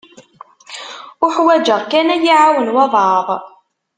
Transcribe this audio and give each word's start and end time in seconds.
Uḥwaǧeɣ 1.25 1.79
kan 1.91 2.07
ad 2.13 2.21
yi-iɛawen 2.23 2.73
walebɛaḍ. 2.75 3.27